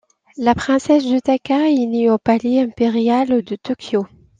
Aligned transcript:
La 0.35 0.55
princesse 0.55 1.05
de 1.05 1.19
Taka 1.19 1.69
est 1.69 1.85
née 1.85 2.09
au 2.09 2.17
palais 2.17 2.59
impérial 2.59 3.43
de 3.43 3.55
Tokyo. 3.55 4.07